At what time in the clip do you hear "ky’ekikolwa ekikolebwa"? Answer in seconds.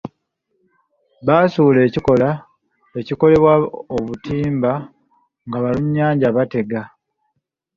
1.83-3.53